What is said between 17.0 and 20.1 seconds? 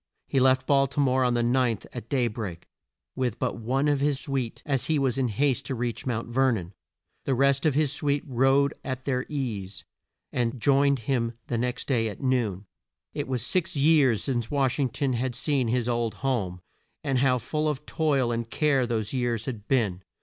and how full of toil and care those years had been!